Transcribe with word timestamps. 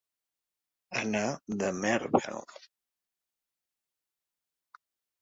Anar 1.01 1.21
de 1.63 1.69
mèrvel. 1.83 2.41